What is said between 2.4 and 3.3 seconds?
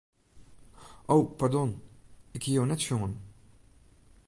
hie jo net sjoen.